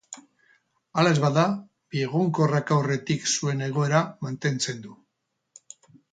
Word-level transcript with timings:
Hala 1.01 1.09
ez 1.15 1.17
bada, 1.25 1.41
biegonkorrak 1.95 2.73
aurretik 2.75 3.27
zuen 3.33 3.61
egoera 3.67 4.01
mantentzen 4.29 4.81
du. 4.87 4.95